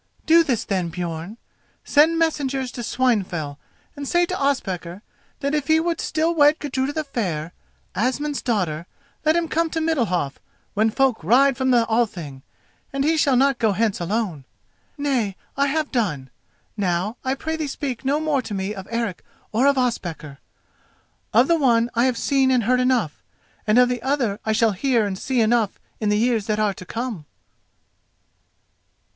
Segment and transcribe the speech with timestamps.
[0.25, 1.37] "Do this then, Björn.
[1.85, 3.59] Send messengers to Swinefell
[3.95, 5.03] and say to Ospakar
[5.41, 7.53] that if he would still wed Gudruda the Fair,
[7.93, 8.87] Asmund's daughter,
[9.23, 10.39] let him come to Middalhof
[10.73, 12.41] when folk ride from the Thing
[12.91, 14.43] and he shall not go hence alone.
[14.97, 16.31] Nay, I have done.
[16.75, 20.39] Now, I pray thee speak no more to me of Eric or of Ospakar.
[21.31, 23.21] Of the one I have seen and heard enough,
[23.67, 26.73] and of the other I shall hear and see enough in the years that are
[26.73, 27.27] to come."